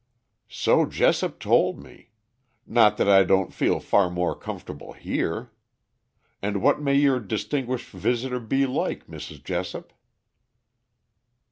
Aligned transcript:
"So 0.49 0.87
Jessop 0.87 1.37
told 1.39 1.77
me. 1.77 2.09
Not 2.65 2.97
that 2.97 3.07
I 3.07 3.23
don't 3.23 3.53
feel 3.53 3.79
far 3.79 4.09
more 4.09 4.33
comfortable 4.35 4.93
here. 4.93 5.51
And 6.41 6.63
what 6.63 6.81
may 6.81 6.95
your 6.95 7.19
distinguished 7.19 7.91
visitor 7.91 8.39
be 8.39 8.65
like, 8.65 9.05
Mrs. 9.05 9.43
Jessop?" 9.43 9.93